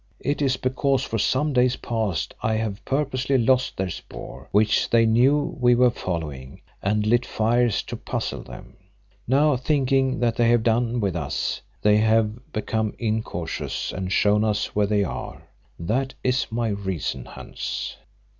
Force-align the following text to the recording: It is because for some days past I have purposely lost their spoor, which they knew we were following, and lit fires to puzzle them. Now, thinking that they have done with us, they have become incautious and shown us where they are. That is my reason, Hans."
It 0.21 0.41
is 0.41 0.57
because 0.57 1.03
for 1.03 1.19
some 1.19 1.53
days 1.53 1.75
past 1.75 2.33
I 2.41 2.55
have 2.55 2.83
purposely 2.85 3.37
lost 3.37 3.77
their 3.77 3.91
spoor, 3.91 4.47
which 4.51 4.89
they 4.89 5.05
knew 5.05 5.55
we 5.61 5.75
were 5.75 5.91
following, 5.91 6.61
and 6.81 7.05
lit 7.05 7.23
fires 7.23 7.83
to 7.83 7.95
puzzle 7.95 8.41
them. 8.41 8.77
Now, 9.27 9.55
thinking 9.57 10.19
that 10.19 10.37
they 10.37 10.49
have 10.49 10.63
done 10.63 11.01
with 11.01 11.15
us, 11.15 11.61
they 11.83 11.97
have 11.97 12.51
become 12.51 12.95
incautious 12.97 13.91
and 13.91 14.11
shown 14.11 14.43
us 14.43 14.75
where 14.75 14.87
they 14.87 15.03
are. 15.03 15.43
That 15.77 16.15
is 16.23 16.47
my 16.49 16.69
reason, 16.69 17.25
Hans." 17.25 17.95